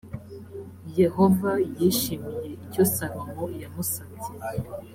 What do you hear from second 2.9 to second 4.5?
salomo yamusabye.